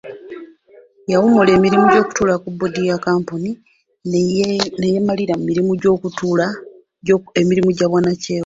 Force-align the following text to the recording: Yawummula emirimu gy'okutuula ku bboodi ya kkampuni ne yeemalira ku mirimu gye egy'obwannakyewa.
Yawummula 1.11 1.51
emirimu 1.57 1.85
gy'okutuula 1.91 2.33
ku 2.43 2.47
bboodi 2.51 2.81
ya 2.89 2.97
kkampuni 2.99 3.51
ne 4.09 4.19
yeemalira 4.83 5.33
ku 5.37 5.43
mirimu 5.49 5.71
gye 5.81 5.89
egy'obwannakyewa. 7.39 8.39